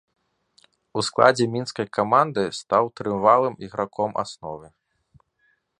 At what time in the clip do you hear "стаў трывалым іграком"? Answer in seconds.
2.61-4.11